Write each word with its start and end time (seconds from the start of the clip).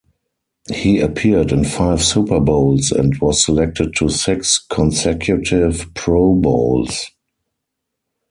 He 0.73 0.99
appeared 0.99 1.51
in 1.51 1.63
five 1.63 2.01
Super 2.01 2.39
Bowls 2.39 2.91
and 2.91 3.15
was 3.19 3.45
selected 3.45 3.93
to 3.97 4.09
six 4.09 4.57
consecutive 4.57 5.93
Pro 5.93 6.33
Bowls. 6.33 7.11